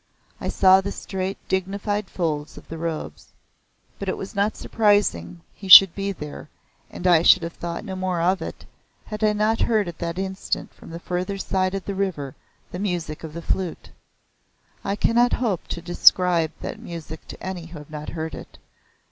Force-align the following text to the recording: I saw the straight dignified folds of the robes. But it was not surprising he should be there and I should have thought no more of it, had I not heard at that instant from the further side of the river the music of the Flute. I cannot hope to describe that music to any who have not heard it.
I 0.39 0.47
saw 0.49 0.81
the 0.81 0.91
straight 0.91 1.37
dignified 1.47 2.09
folds 2.09 2.57
of 2.57 2.67
the 2.69 2.79
robes. 2.79 3.27
But 3.99 4.09
it 4.09 4.17
was 4.17 4.33
not 4.33 4.55
surprising 4.55 5.41
he 5.53 5.67
should 5.67 5.93
be 5.93 6.11
there 6.11 6.49
and 6.89 7.05
I 7.05 7.21
should 7.21 7.43
have 7.43 7.53
thought 7.53 7.85
no 7.85 7.95
more 7.95 8.19
of 8.19 8.41
it, 8.41 8.65
had 9.05 9.23
I 9.23 9.33
not 9.33 9.59
heard 9.61 9.87
at 9.87 9.99
that 9.99 10.17
instant 10.17 10.73
from 10.73 10.89
the 10.89 10.99
further 10.99 11.37
side 11.37 11.75
of 11.75 11.85
the 11.85 11.93
river 11.93 12.33
the 12.71 12.79
music 12.79 13.23
of 13.23 13.33
the 13.33 13.43
Flute. 13.43 13.91
I 14.83 14.95
cannot 14.95 15.33
hope 15.33 15.67
to 15.67 15.83
describe 15.83 16.51
that 16.61 16.79
music 16.79 17.27
to 17.27 17.43
any 17.45 17.67
who 17.67 17.77
have 17.77 17.91
not 17.91 18.09
heard 18.09 18.33
it. 18.33 18.57